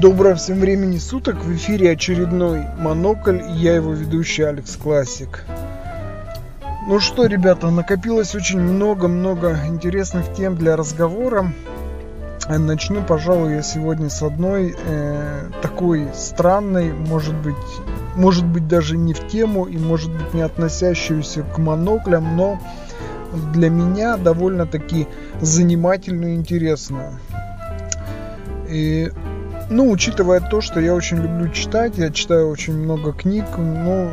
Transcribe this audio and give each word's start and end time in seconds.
Доброго 0.00 0.34
всем 0.34 0.60
времени 0.60 0.98
суток, 0.98 1.42
в 1.42 1.56
эфире 1.56 1.92
очередной 1.92 2.66
Монокль, 2.78 3.40
я 3.54 3.76
его 3.76 3.92
ведущий 3.94 4.42
Алекс 4.42 4.76
Классик. 4.76 5.44
Ну 6.86 7.00
что, 7.00 7.24
ребята, 7.24 7.70
накопилось 7.70 8.34
очень 8.34 8.60
много-много 8.60 9.58
интересных 9.66 10.34
тем 10.34 10.54
для 10.54 10.76
разговора. 10.76 11.50
Начну, 12.46 13.02
пожалуй, 13.04 13.54
я 13.54 13.62
сегодня 13.62 14.10
с 14.10 14.22
одной 14.22 14.76
э, 14.78 15.50
такой 15.62 16.08
странной, 16.14 16.92
может 16.92 17.34
быть, 17.34 17.54
может 18.16 18.44
быть 18.44 18.68
даже 18.68 18.98
не 18.98 19.14
в 19.14 19.26
тему 19.28 19.64
и 19.64 19.78
может 19.78 20.12
быть 20.12 20.34
не 20.34 20.42
относящуюся 20.42 21.42
к 21.42 21.56
моноклям, 21.56 22.36
но 22.36 22.60
для 23.54 23.70
меня 23.70 24.18
довольно-таки 24.18 25.08
занимательную 25.40 26.34
и 26.34 26.36
интересную. 26.36 27.18
И 28.68 29.10
ну, 29.68 29.90
учитывая 29.90 30.40
то, 30.40 30.60
что 30.60 30.80
я 30.80 30.94
очень 30.94 31.18
люблю 31.18 31.48
читать, 31.50 31.98
я 31.98 32.10
читаю 32.10 32.48
очень 32.48 32.74
много 32.74 33.12
книг, 33.12 33.44
ну, 33.56 34.10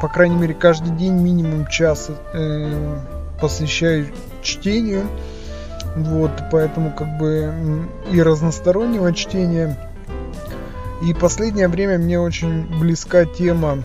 по 0.00 0.08
крайней 0.08 0.36
мере, 0.36 0.54
каждый 0.54 0.96
день 0.96 1.14
минимум 1.14 1.66
час 1.66 2.10
э, 2.32 2.98
посвящаю 3.40 4.06
чтению. 4.42 5.06
Вот, 5.96 6.32
поэтому 6.50 6.90
как 6.90 7.18
бы 7.18 7.86
и 8.10 8.20
разностороннего 8.20 9.12
чтения. 9.14 9.78
И 11.06 11.14
последнее 11.14 11.68
время 11.68 11.98
мне 11.98 12.18
очень 12.18 12.66
близка 12.80 13.26
тема 13.26 13.78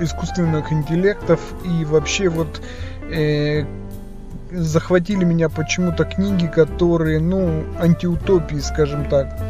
искусственных 0.00 0.72
интеллектов 0.72 1.40
и 1.64 1.84
вообще 1.84 2.28
вот 2.28 2.62
э, 3.10 3.64
захватили 4.50 5.24
меня 5.24 5.48
почему-то 5.48 6.04
книги, 6.04 6.46
которые, 6.46 7.18
ну, 7.20 7.64
антиутопии, 7.80 8.58
скажем 8.58 9.08
так. 9.08 9.47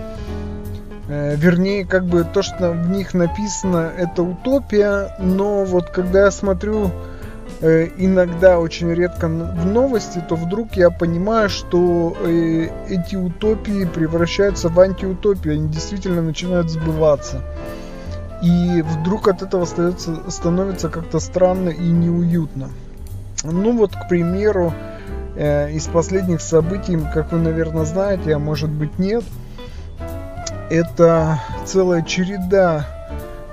Э, 1.08 1.36
вернее, 1.36 1.86
как 1.86 2.04
бы 2.04 2.24
то, 2.24 2.42
что 2.42 2.72
в 2.72 2.90
них 2.90 3.14
написано, 3.14 3.90
это 3.96 4.23
утопия, 4.23 5.15
но 5.18 5.65
вот 5.65 5.88
когда 5.88 6.26
я 6.26 6.30
смотрю 6.30 6.90
э, 7.60 7.88
иногда, 7.96 8.59
очень 8.59 8.92
редко 8.92 9.26
в 9.28 9.66
новости, 9.66 10.23
то 10.28 10.37
вдруг 10.37 10.74
я 10.74 10.90
понимаю, 10.90 11.48
что 11.48 12.15
э, 12.20 12.68
эти 12.90 13.16
утопии 13.16 13.87
превращаются 13.87 14.68
в 14.68 14.78
антиутопии, 14.78 15.52
они 15.52 15.68
действительно 15.68 16.20
начинают 16.20 16.70
сбываться. 16.70 17.40
И 18.43 18.82
вдруг 18.82 19.28
от 19.28 19.43
этого 19.43 19.65
становится, 19.65 20.30
становится 20.30 20.90
как-то 20.90 21.20
странно 21.20 21.70
и 21.70 21.88
неуютно. 21.88 22.68
Ну 23.43 23.76
вот, 23.76 23.93
к 23.96 24.09
примеру, 24.09 24.72
из 25.37 25.87
последних 25.87 26.40
событий, 26.40 26.98
как 27.12 27.32
вы, 27.32 27.38
наверное, 27.38 27.84
знаете, 27.84 28.34
а 28.34 28.38
может 28.38 28.70
быть 28.70 28.98
нет– 28.98 29.24
это 30.71 31.41
целая 31.65 32.02
череда 32.02 32.87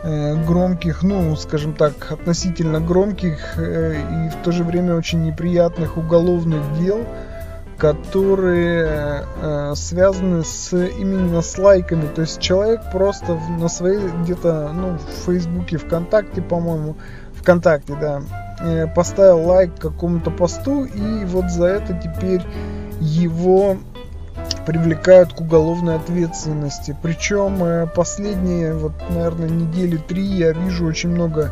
э, 0.04 0.36
громких, 0.46 1.04
ну, 1.04 1.36
скажем 1.36 1.74
так, 1.74 2.12
относительно 2.12 2.80
громких 2.80 3.58
э, 3.58 3.96
и 3.96 4.30
в 4.30 4.44
то 4.44 4.52
же 4.52 4.64
время 4.64 4.96
очень 4.96 5.24
неприятных 5.24 5.98
уголовных 5.98 6.62
дел, 6.80 7.06
которые 7.78 9.26
э, 9.42 9.74
связаны 9.76 10.44
с 10.44 10.74
именно 10.74 11.42
с 11.42 11.58
лайками. 11.58 12.08
То 12.14 12.22
есть 12.22 12.40
человек 12.40 12.82
просто 12.92 13.40
на 13.60 13.68
своей 13.68 14.10
где-то, 14.22 14.72
ну, 14.74 14.98
в 14.98 15.26
Фейсбуке, 15.26 15.78
ВКонтакте, 15.78 16.42
по-моему, 16.42 16.96
ВКонтакте, 17.34 17.96
да, 18.00 18.22
поставил 18.96 19.46
лайк 19.46 19.78
какому-то 19.78 20.32
посту, 20.32 20.86
и 20.86 21.26
вот 21.26 21.52
за 21.52 21.66
это 21.66 21.94
теперь 21.94 22.42
его 23.00 23.78
привлекают 24.66 25.34
к 25.34 25.42
уголовной 25.42 25.96
ответственности. 25.96 26.96
Причем 27.02 27.64
э, 27.64 27.88
последние, 27.88 28.74
вот, 28.74 28.94
наверное, 29.10 29.50
недели 29.50 29.98
три 29.98 30.24
я 30.24 30.52
вижу 30.52 30.86
очень 30.86 31.10
много 31.10 31.52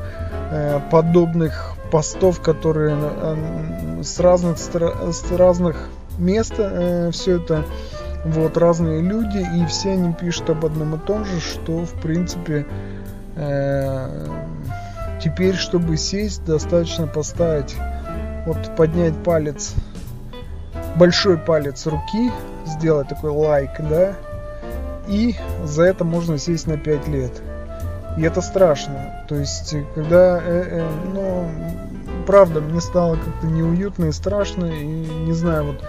э, 0.52 0.80
подобных 0.92 1.75
постов, 1.91 2.41
которые 2.41 2.97
э, 3.00 4.02
с 4.03 4.19
разных, 4.19 4.57
с 4.57 5.31
разных 5.31 5.90
мест 6.18 6.53
все 7.12 7.38
это 7.38 7.66
вот 8.23 8.56
разные 8.57 9.02
люди 9.02 9.46
и 9.57 9.66
все 9.66 9.91
они 9.91 10.13
пишут 10.13 10.50
об 10.52 10.66
одном 10.66 10.96
и 10.96 11.00
том 11.00 11.25
же, 11.25 11.40
что 11.40 11.85
в 11.85 11.94
принципе 12.02 12.68
теперь, 15.19 15.56
чтобы 15.56 15.97
сесть, 15.97 16.46
достаточно 16.46 17.07
поставить, 17.07 17.75
вот 18.46 18.75
поднять 18.78 19.16
палец, 19.23 19.73
большой 20.96 21.40
палец 21.40 21.88
руки 21.88 22.31
сделать 22.66 23.07
такой 23.07 23.31
лайк, 23.31 23.72
да, 23.79 24.13
и 25.07 25.35
за 25.63 25.84
это 25.84 26.03
можно 26.03 26.38
сесть 26.38 26.68
на 26.68 26.78
5 26.78 27.07
лет. 27.07 27.41
И 28.18 28.22
это 28.22 28.41
страшно. 28.41 29.25
То 29.28 29.35
есть, 29.35 29.75
когда, 29.96 30.40
э, 30.40 30.63
э, 30.69 30.90
ну, 31.13 31.50
правда, 32.28 32.62
мне 32.62 32.79
стало 32.79 33.16
как-то 33.16 33.47
неуютно 33.47 34.06
и 34.06 34.12
страшно, 34.12 34.66
и 34.66 34.85
не 34.85 35.34
знаю, 35.34 35.66
вот 35.66 35.84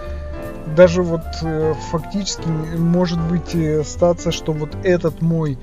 даже 0.75 1.03
вот 1.03 1.23
э, 1.43 1.73
фактически 1.91 2.47
может 2.77 3.21
быть 3.21 3.53
э, 3.53 3.83
статься, 3.83 4.31
что 4.31 4.51
вот 4.51 4.75
этот 4.83 5.21
мой 5.21 5.57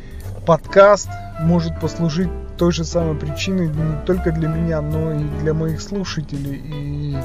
подкаст 0.47 1.09
может 1.41 1.79
послужить 1.81 2.31
той 2.57 2.73
же 2.73 2.85
самой 2.85 3.17
причиной 3.17 3.69
не 3.69 4.07
только 4.07 4.31
для 4.31 4.49
меня, 4.49 4.81
но 4.81 5.13
и 5.13 5.25
для 5.41 5.55
моих 5.55 5.81
слушателей. 5.83 6.63
И 6.65 7.17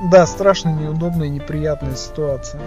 да, 0.00 0.26
страшно 0.26 0.70
неудобная 0.70 1.26
и 1.26 1.30
неприятная 1.30 1.94
ситуация. 1.94 2.60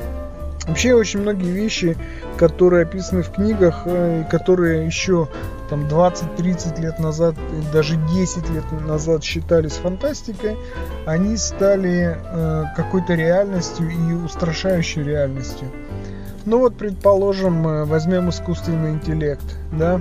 Вообще 0.67 0.93
очень 0.93 1.19
многие 1.19 1.51
вещи, 1.51 1.97
которые 2.37 2.83
описаны 2.83 3.21
в 3.21 3.31
книгах, 3.31 3.81
э, 3.85 4.23
которые 4.29 4.85
еще 4.85 5.27
там 5.69 5.87
20-30 5.87 6.79
лет 6.79 6.99
назад, 6.99 7.35
даже 7.73 7.97
10 7.97 8.49
лет 8.49 8.63
назад 8.87 9.23
считались 9.23 9.73
фантастикой, 9.73 10.57
они 11.05 11.35
стали 11.35 12.15
э, 12.17 12.63
какой-то 12.77 13.13
реальностью 13.13 13.89
и 13.89 14.13
устрашающей 14.13 15.03
реальностью. 15.03 15.67
Ну 16.45 16.59
вот, 16.59 16.77
предположим, 16.77 17.67
э, 17.67 17.83
возьмем 17.83 18.29
искусственный 18.29 18.91
интеллект, 18.91 19.57
да, 19.71 19.99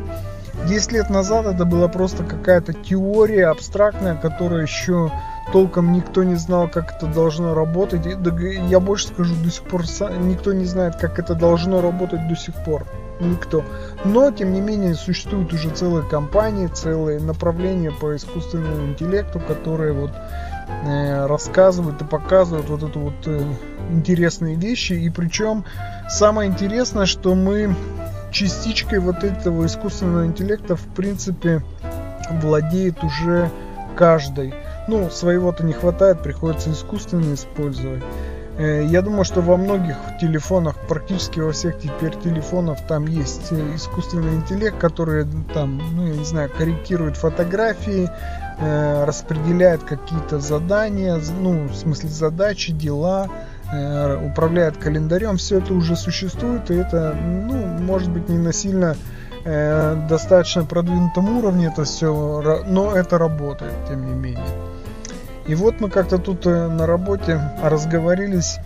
10 0.68 0.92
лет 0.92 1.10
назад 1.10 1.46
это 1.46 1.64
была 1.64 1.88
просто 1.88 2.22
какая-то 2.22 2.72
теория 2.72 3.48
абстрактная, 3.48 4.14
которая 4.14 4.62
еще 4.62 5.10
толком 5.52 5.92
никто 5.92 6.22
не 6.22 6.36
знал, 6.36 6.68
как 6.68 6.94
это 6.94 7.06
должно 7.06 7.54
работать. 7.54 8.06
Я 8.06 8.80
больше 8.80 9.08
скажу, 9.08 9.34
до 9.42 9.50
сих 9.50 9.64
пор 9.64 9.82
никто 10.20 10.52
не 10.52 10.64
знает, 10.64 10.96
как 10.96 11.18
это 11.18 11.34
должно 11.34 11.80
работать 11.80 12.28
до 12.28 12.36
сих 12.36 12.54
пор. 12.64 12.86
Никто. 13.20 13.64
Но, 14.04 14.30
тем 14.30 14.52
не 14.52 14.60
менее, 14.60 14.94
существуют 14.94 15.52
уже 15.52 15.70
целые 15.70 16.04
компании, 16.08 16.66
целые 16.66 17.20
направления 17.20 17.92
по 17.92 18.16
искусственному 18.16 18.88
интеллекту, 18.88 19.38
которые 19.40 19.92
вот 19.92 20.10
э, 20.84 21.26
рассказывают 21.26 22.00
и 22.02 22.04
показывают 22.04 22.68
вот 22.68 22.82
это 22.82 22.98
вот 22.98 23.14
э, 23.26 23.44
интересные 23.90 24.56
вещи. 24.56 24.94
И 24.94 25.08
причем 25.10 25.64
самое 26.08 26.50
интересное, 26.50 27.06
что 27.06 27.34
мы 27.34 27.74
частичкой 28.32 28.98
вот 28.98 29.22
этого 29.22 29.66
искусственного 29.66 30.26
интеллекта 30.26 30.74
в 30.74 30.86
принципе 30.86 31.62
владеет 32.40 33.04
уже 33.04 33.50
каждый. 33.94 34.54
Ну, 34.88 35.10
своего-то 35.10 35.64
не 35.64 35.72
хватает, 35.72 36.22
приходится 36.22 36.70
искусственно 36.72 37.34
использовать. 37.34 38.02
Э, 38.58 38.84
я 38.84 39.02
думаю, 39.02 39.24
что 39.24 39.40
во 39.40 39.56
многих 39.56 39.96
телефонах, 40.20 40.76
практически 40.88 41.40
во 41.40 41.52
всех 41.52 41.78
теперь 41.78 42.14
телефонах, 42.22 42.78
там 42.86 43.06
есть 43.06 43.50
э, 43.50 43.76
искусственный 43.76 44.34
интеллект, 44.34 44.78
который 44.78 45.26
там, 45.54 45.80
ну, 45.94 46.06
я 46.06 46.14
не 46.14 46.24
знаю, 46.24 46.50
корректирует 46.50 47.16
фотографии, 47.16 48.10
э, 48.58 49.04
распределяет 49.04 49.84
какие-то 49.84 50.38
задания, 50.38 51.18
ну, 51.40 51.68
в 51.68 51.74
смысле 51.74 52.10
задачи, 52.10 52.72
дела, 52.72 53.28
управляет 54.22 54.76
календарем. 54.76 55.38
Все 55.38 55.56
это 55.56 55.72
уже 55.72 55.96
существует, 55.96 56.70
и 56.70 56.74
это, 56.74 57.14
ну, 57.14 57.54
может 57.78 58.10
быть, 58.10 58.28
не 58.28 58.36
насильно 58.36 58.96
достаточно 59.44 60.64
продвинутом 60.64 61.38
уровне 61.38 61.66
это 61.66 61.84
все, 61.84 62.62
но 62.66 62.96
это 62.96 63.18
работает, 63.18 63.74
тем 63.88 64.06
не 64.06 64.14
менее. 64.14 64.46
И 65.46 65.54
вот 65.54 65.80
мы 65.80 65.90
как-то 65.90 66.18
тут 66.18 66.46
э, 66.46 66.68
на 66.68 66.86
работе 66.86 67.40
разговорились 67.62 68.58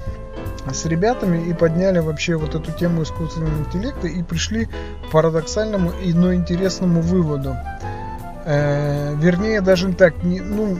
с 0.71 0.85
ребятами 0.85 1.49
и 1.49 1.55
подняли 1.55 2.01
вообще 2.01 2.37
вот 2.37 2.55
эту 2.55 2.73
тему 2.73 3.03
искусственного 3.03 3.59
интеллекта 3.61 4.09
и 4.09 4.23
пришли 4.23 4.67
к 4.67 4.71
парадоксальному 5.13 5.93
и 6.05 6.13
но 6.13 6.35
интересному 6.35 7.01
выводу. 7.01 7.57
Э, 8.45 9.15
вернее, 9.17 9.61
даже 9.61 9.93
так, 9.93 10.23
не, 10.23 10.41
ну, 10.41 10.77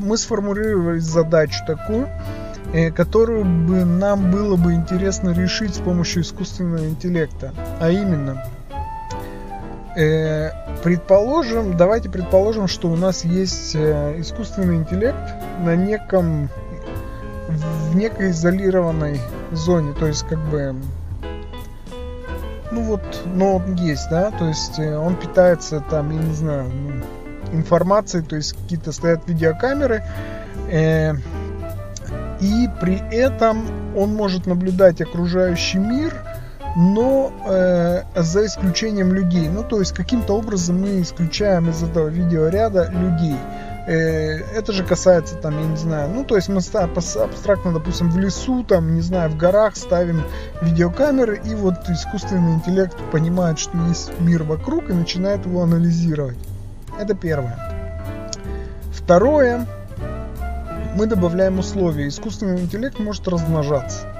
мы 0.00 0.16
сформулировали 0.16 1.00
задачу 1.00 1.58
такую, 1.66 2.08
э, 2.72 2.90
которую 2.90 3.44
бы 3.44 3.84
нам 3.84 4.30
было 4.30 4.56
бы 4.56 4.72
интересно 4.72 5.30
решить 5.30 5.74
с 5.74 5.78
помощью 5.78 6.22
искусственного 6.22 6.86
интеллекта. 6.86 7.52
А 7.78 7.90
именно, 7.90 8.42
Э, 9.96 10.50
предположим, 10.82 11.74
давайте 11.76 12.10
предположим, 12.10 12.68
что 12.68 12.88
у 12.88 12.96
нас 12.96 13.24
есть 13.24 13.74
э, 13.74 14.20
искусственный 14.20 14.76
интеллект 14.76 15.16
на 15.60 15.74
неком 15.74 16.50
в 17.48 17.96
некой 17.96 18.30
изолированной 18.30 19.20
зоне, 19.52 19.94
то 19.94 20.06
есть 20.06 20.26
как 20.28 20.38
бы 20.50 20.76
ну 22.70 22.82
вот, 22.82 23.00
но 23.24 23.56
он 23.56 23.74
есть, 23.76 24.10
да, 24.10 24.30
то 24.32 24.46
есть 24.46 24.78
э, 24.78 24.98
он 24.98 25.16
питается 25.16 25.80
там, 25.80 26.10
я 26.10 26.22
не 26.22 26.34
знаю, 26.34 26.70
ну, 26.70 27.58
информацией, 27.58 28.22
то 28.22 28.36
есть 28.36 28.52
какие-то 28.52 28.92
стоят 28.92 29.26
видеокамеры, 29.26 30.02
э, 30.70 31.14
и 32.40 32.68
при 32.82 33.00
этом 33.14 33.66
он 33.96 34.14
может 34.14 34.46
наблюдать 34.46 35.00
окружающий 35.00 35.78
мир, 35.78 36.14
но 36.76 37.32
э, 37.46 38.02
за 38.14 38.44
исключением 38.44 39.14
людей. 39.14 39.48
Ну, 39.48 39.64
то 39.64 39.80
есть 39.80 39.92
каким-то 39.92 40.34
образом 40.34 40.80
мы 40.80 41.00
исключаем 41.00 41.70
из 41.70 41.82
этого 41.82 42.08
видеоряда 42.08 42.90
людей. 42.90 43.36
Э, 43.86 44.40
это 44.54 44.72
же 44.72 44.84
касается 44.84 45.36
там, 45.36 45.58
я 45.58 45.66
не 45.66 45.76
знаю, 45.76 46.10
ну, 46.10 46.24
то 46.24 46.36
есть 46.36 46.48
мы 46.48 46.58
абстрактно, 46.58 47.72
допустим, 47.72 48.10
в 48.10 48.18
лесу, 48.18 48.62
там, 48.62 48.94
не 48.94 49.00
знаю, 49.00 49.30
в 49.30 49.38
горах 49.38 49.74
ставим 49.76 50.22
видеокамеры, 50.60 51.40
и 51.44 51.54
вот 51.54 51.88
искусственный 51.88 52.54
интеллект 52.54 52.96
понимает, 53.10 53.58
что 53.58 53.78
есть 53.88 54.10
мир 54.20 54.42
вокруг 54.42 54.90
и 54.90 54.92
начинает 54.92 55.46
его 55.46 55.62
анализировать. 55.62 56.36
Это 57.00 57.14
первое. 57.14 57.58
Второе, 58.92 59.66
мы 60.94 61.06
добавляем 61.06 61.58
условия. 61.58 62.08
Искусственный 62.08 62.60
интеллект 62.60 62.98
может 62.98 63.28
размножаться. 63.28 64.15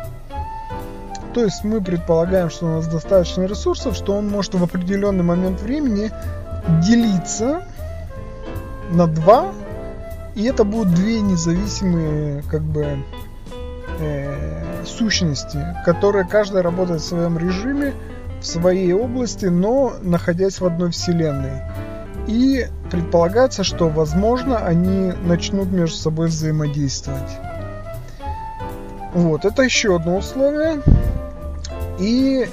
То 1.37 1.45
есть 1.45 1.65
мы 1.65 1.83
предполагаем, 1.83 2.49
что 2.49 2.65
у 2.65 2.69
нас 2.71 2.87
достаточно 2.87 3.43
ресурсов, 3.43 3.95
что 3.95 4.15
он 4.15 4.27
может 4.27 4.55
в 4.55 4.65
определенный 4.65 5.23
момент 5.23 5.61
времени 5.61 6.11
делиться 6.83 7.63
на 8.91 9.07
два, 9.07 9.53
и 10.35 10.45
это 10.45 10.65
будут 10.65 10.95
две 10.95 11.21
независимые 11.21 12.43
как 12.51 12.63
бы 12.63 13.05
э, 14.01 14.85
сущности, 14.87 15.59
которые 15.85 16.27
каждая 16.27 16.63
работает 16.63 17.03
в 17.03 17.05
своем 17.05 17.37
режиме, 17.37 17.93
в 18.41 18.47
своей 18.47 18.95
области, 18.95 19.45
но 19.45 19.93
находясь 20.01 20.59
в 20.59 20.65
одной 20.65 20.91
вселенной. 20.91 21.61
И 22.29 22.67
предполагается, 22.91 23.63
что, 23.63 23.91
возможно, 23.91 24.57
они 24.57 25.13
начнут 25.23 25.71
между 25.71 25.99
собой 25.99 26.29
взаимодействовать. 26.29 27.31
Вот, 29.13 29.45
это 29.45 29.63
еще 29.63 29.97
одно 29.97 30.17
условие. 30.17 30.81
И 31.99 32.47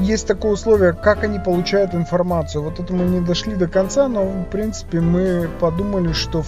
есть 0.00 0.26
такое 0.26 0.52
условие, 0.52 0.92
как 0.92 1.22
они 1.22 1.38
получают 1.38 1.94
информацию. 1.94 2.62
Вот 2.62 2.80
это 2.80 2.92
мы 2.92 3.04
не 3.04 3.20
дошли 3.20 3.54
до 3.54 3.68
конца, 3.68 4.08
но 4.08 4.24
в 4.24 4.44
принципе 4.44 5.00
мы 5.00 5.48
подумали, 5.60 6.12
что 6.12 6.44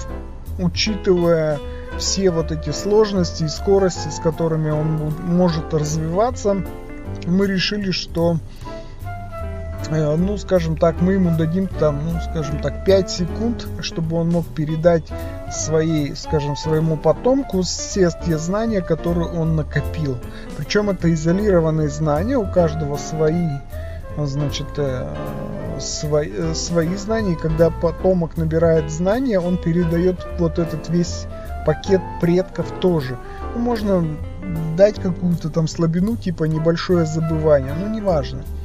учитывая 0.59 1.59
все 1.99 2.31
вот 2.31 2.51
эти 2.51 2.71
сложности 2.71 3.45
и 3.45 3.49
скорости, 3.49 4.09
с 4.09 4.19
которыми 4.19 4.71
он 4.71 5.12
может 5.25 5.73
развиваться, 5.73 6.65
мы 7.27 7.47
решили, 7.47 7.91
что 7.91 8.39
Э, 9.91 10.15
ну, 10.17 10.37
скажем 10.37 10.77
так, 10.77 11.01
мы 11.01 11.15
ему 11.15 11.37
дадим 11.37 11.67
там, 11.67 12.01
ну, 12.05 12.21
скажем 12.31 12.61
так, 12.61 12.85
5 12.85 13.11
секунд, 13.11 13.67
чтобы 13.81 14.17
он 14.17 14.29
мог 14.29 14.47
передать 14.47 15.05
своей, 15.52 16.14
скажем, 16.14 16.56
своему 16.56 16.97
потомку 16.97 17.62
все 17.62 18.11
те 18.25 18.38
знания, 18.38 18.81
которые 18.81 19.29
он 19.29 19.56
накопил. 19.56 20.19
Причем 20.56 20.91
это 20.91 21.12
изолированные 21.12 21.88
знания, 21.88 22.37
у 22.37 22.47
каждого 22.47 22.97
свои, 22.97 23.49
значит, 24.17 24.69
э, 24.76 25.06
свои, 25.79 26.31
э, 26.31 26.55
свои 26.55 26.94
знания. 26.97 27.32
И 27.32 27.37
когда 27.37 27.70
потомок 27.70 28.37
набирает 28.37 28.91
знания, 28.91 29.41
он 29.41 29.56
передает 29.56 30.26
вот 30.38 30.58
этот 30.58 30.88
весь 30.88 31.26
пакет 31.67 32.00
предков 32.20 32.70
тоже. 32.81 33.17
Ну, 33.55 33.61
можно 33.61 34.06
дать 34.76 35.00
какую-то 35.00 35.50
там 35.50 35.69
слабину, 35.69 36.17
типа 36.17 36.44
небольшое 36.44 37.06
забывание, 37.06 37.75
но 37.75 37.88
неважно. 37.88 38.38
важно. 38.38 38.61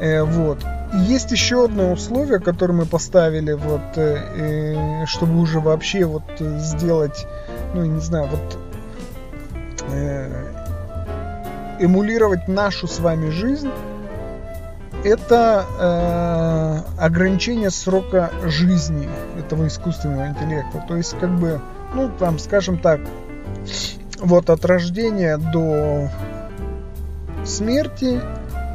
Э, 0.00 0.22
вот. 0.22 0.64
Есть 0.92 1.30
еще 1.30 1.64
одно 1.66 1.92
условие, 1.92 2.40
которое 2.40 2.72
мы 2.72 2.86
поставили, 2.86 3.52
вот, 3.52 3.96
э, 3.96 5.02
э, 5.02 5.06
чтобы 5.06 5.38
уже 5.38 5.60
вообще 5.60 6.04
вот 6.04 6.24
сделать, 6.38 7.26
ну, 7.74 7.84
не 7.84 8.00
знаю, 8.00 8.28
вот 8.28 8.58
э, 9.92 10.50
эмулировать 11.78 12.48
нашу 12.48 12.88
с 12.88 12.98
вами 12.98 13.30
жизнь, 13.30 13.70
это 15.04 15.64
э, 15.78 17.00
ограничение 17.00 17.70
срока 17.70 18.30
жизни 18.44 19.08
этого 19.38 19.68
искусственного 19.68 20.26
интеллекта. 20.28 20.84
То 20.88 20.96
есть, 20.96 21.18
как 21.18 21.30
бы, 21.38 21.60
ну, 21.94 22.10
там, 22.18 22.38
скажем 22.38 22.78
так, 22.78 23.00
вот 24.18 24.50
от 24.50 24.64
рождения 24.64 25.38
до 25.38 26.10
смерти 27.44 28.20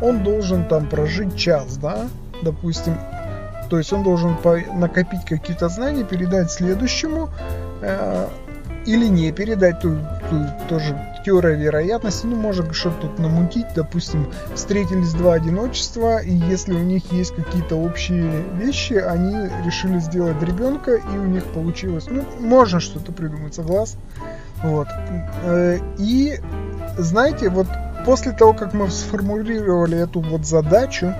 он 0.02 0.24
должен 0.24 0.68
там 0.68 0.88
прожить 0.88 1.36
час, 1.36 1.78
да, 1.78 2.08
допустим, 2.42 2.98
то 3.70 3.78
есть 3.78 3.92
он 3.94 4.04
должен 4.04 4.38
накопить 4.74 5.26
какие-то 5.26 5.70
знания, 5.70 6.04
передать 6.04 6.52
следующему, 6.52 7.30
э, 7.82 8.28
или 8.86 9.08
не 9.08 9.32
передать, 9.32 9.80
тут, 9.80 9.98
тут 10.30 10.68
тоже 10.70 10.96
теория 11.26 11.56
вероятности, 11.56 12.28
ну, 12.28 12.36
можно 12.36 12.72
что-то 12.72 13.08
тут 13.08 13.20
намутить, 13.20 13.66
допустим, 13.76 14.32
встретились 14.54 15.14
два 15.14 15.34
одиночества, 15.34 16.20
и 16.20 16.32
если 16.32 16.74
у 16.74 16.84
них 16.84 17.12
есть 17.12 17.36
какие-то 17.36 17.76
общие 17.76 18.44
вещи, 18.54 18.94
они 18.94 19.50
решили 19.66 19.98
сделать 20.00 20.42
ребенка, 20.44 20.96
и 20.96 21.18
у 21.18 21.26
них 21.26 21.44
получилось, 21.46 22.06
ну, 22.10 22.24
можно 22.40 22.80
что-то 22.80 23.12
придумать, 23.12 23.56
согласен? 23.56 23.98
Вот. 24.62 24.88
Э, 25.44 25.80
и, 25.98 26.40
знаете, 26.98 27.50
вот 27.50 27.68
после 28.06 28.31
того, 28.31 28.54
как 28.54 28.74
мы 28.74 28.90
сформулировали 28.90 29.98
эту 29.98 30.22
вот 30.22 30.46
задачу, 30.46 31.13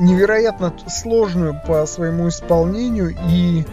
невероятно 0.00 0.72
сложную 0.88 1.60
по 1.66 1.86
своему 1.86 2.28
исполнению 2.28 3.14
и 3.28 3.64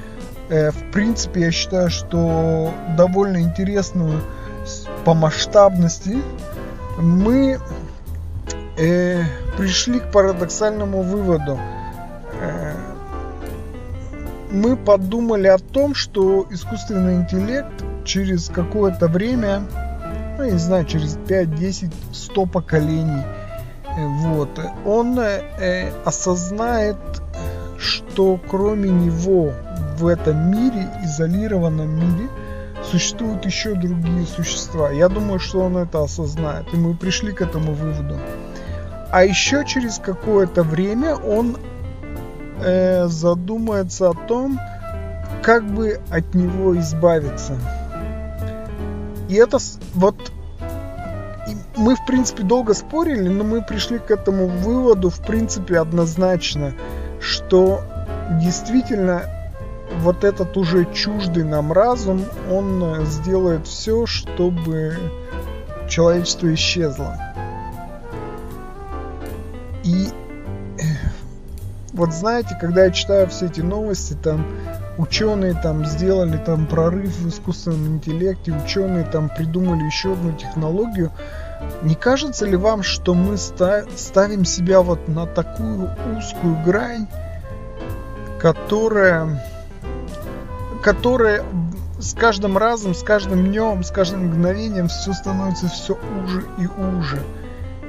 э, 0.50 0.70
в 0.70 0.92
принципе 0.92 1.42
я 1.42 1.52
считаю, 1.52 1.90
что 1.90 2.72
довольно 2.96 3.42
интересную 3.42 4.22
по 5.04 5.16
масштабности, 5.16 6.22
мы 7.00 7.60
э, 8.78 9.24
пришли 9.58 10.00
к 10.00 10.12
парадоксальному 10.12 11.02
выводу. 11.02 11.60
Э, 12.40 12.74
мы 14.52 14.76
подумали 14.76 15.48
о 15.48 15.58
том, 15.58 15.96
что 15.96 16.46
искусственный 16.52 17.16
интеллект 17.16 17.84
через 18.06 18.50
какое-то 18.50 19.08
время 19.08 19.64
ну, 20.42 20.48
я 20.48 20.54
не 20.54 20.60
знаю, 20.60 20.86
через 20.86 21.18
5, 21.28 21.56
10, 21.56 21.92
100 22.14 22.46
поколений, 22.48 23.24
э, 23.86 24.08
вот, 24.22 24.50
он 24.86 25.20
э, 25.20 25.92
осознает, 26.04 26.98
что 27.78 28.40
кроме 28.50 28.90
него 28.90 29.54
в 29.98 30.08
этом 30.08 30.52
мире, 30.52 30.88
изолированном 31.04 31.90
мире, 31.96 32.28
существуют 32.84 33.46
еще 33.46 33.76
другие 33.76 34.26
существа. 34.26 34.90
Я 34.90 35.10
думаю, 35.10 35.40
что 35.40 35.60
он 35.60 35.78
это 35.78 36.04
осознает, 36.04 36.74
и 36.74 36.78
мы 36.78 36.96
пришли 36.96 37.34
к 37.34 37.42
этому 37.42 37.74
выводу. 37.74 38.18
А 39.12 39.24
еще 39.24 39.64
через 39.66 40.00
какое-то 40.00 40.64
время 40.64 41.16
он 41.18 41.58
э, 42.64 43.06
задумается 43.08 44.10
о 44.10 44.14
том, 44.14 44.60
как 45.44 45.64
бы 45.68 46.00
от 46.10 46.34
него 46.34 46.80
избавиться. 46.80 47.54
И 49.32 49.36
это 49.36 49.60
вот 49.94 50.34
мы, 51.78 51.96
в 51.96 52.06
принципе, 52.06 52.44
долго 52.44 52.74
спорили, 52.74 53.30
но 53.30 53.46
мы 53.46 53.62
пришли 53.62 53.98
к 53.98 54.12
этому 54.12 54.48
выводу, 54.48 55.10
в 55.10 55.22
принципе, 55.26 55.80
однозначно, 55.80 56.74
что 57.22 57.82
действительно 58.42 59.24
вот 60.00 60.26
этот 60.26 60.58
уже 60.58 60.86
чуждый 60.94 61.46
нам 61.46 61.72
разум, 61.72 62.26
он 62.52 63.06
сделает 63.06 63.68
все, 63.68 64.06
чтобы 64.06 64.98
человечество 65.88 66.54
исчезло. 66.54 67.16
И 69.86 70.10
вот 71.94 72.12
знаете, 72.12 72.58
когда 72.60 72.84
я 72.84 72.92
читаю 72.92 73.30
все 73.30 73.46
эти 73.46 73.62
новости, 73.62 74.14
там 74.22 74.46
ученые 75.02 75.54
там 75.54 75.86
сделали 75.86 76.38
там 76.38 76.68
прорыв 76.68 77.16
в 77.18 77.30
искусственном 77.30 77.96
интеллекте, 77.96 78.54
ученые 78.54 79.04
там 79.06 79.30
придумали 79.30 79.84
еще 79.84 80.14
одну 80.14 80.34
технологию. 80.34 81.12
Не 81.84 81.96
кажется 81.96 82.46
ли 82.46 82.56
вам, 82.56 82.84
что 82.84 83.14
мы 83.14 83.38
ставим 83.38 84.46
себя 84.46 84.82
вот 84.82 85.08
на 85.08 85.26
такую 85.26 85.90
узкую 86.18 86.64
грань, 86.64 87.08
которая, 88.40 89.44
которая 90.84 91.44
с 92.00 92.14
каждым 92.14 92.58
разом, 92.58 92.96
с 92.96 93.04
каждым 93.04 93.46
днем, 93.46 93.84
с 93.84 93.92
каждым 93.92 94.28
мгновением 94.28 94.88
все 94.88 95.14
становится 95.14 95.68
все 95.68 95.98
уже 96.24 96.44
и 96.58 96.68
уже. 96.68 97.22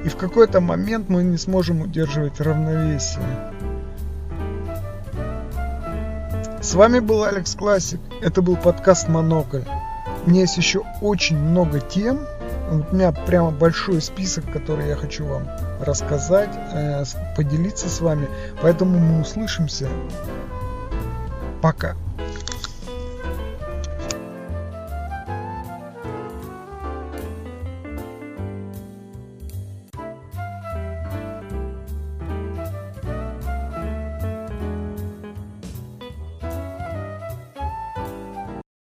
И 0.05 0.09
в 0.09 0.17
какой-то 0.17 0.59
момент 0.59 1.09
мы 1.09 1.23
не 1.23 1.37
сможем 1.37 1.81
удерживать 1.81 2.39
равновесие. 2.39 3.23
С 6.63 6.75
вами 6.75 6.99
был 6.99 7.25
Алекс 7.25 7.55
Классик. 7.55 7.99
Это 8.21 8.41
был 8.41 8.55
подкаст 8.55 9.09
Монокль. 9.09 9.63
У 10.25 10.29
меня 10.29 10.41
есть 10.41 10.55
еще 10.55 10.83
очень 11.01 11.37
много 11.37 11.81
тем, 11.81 12.21
У 12.71 12.95
меня 12.95 13.11
прямо 13.11 13.51
большой 13.51 14.01
список, 14.01 14.49
который 14.49 14.87
я 14.87 14.95
хочу 14.95 15.25
вам 15.25 15.43
рассказать, 15.81 16.49
э, 16.73 17.03
поделиться 17.35 17.89
с 17.89 17.99
вами. 17.99 18.29
Поэтому 18.61 18.97
мы 18.97 19.21
услышимся. 19.21 19.89
Пока. 21.61 21.97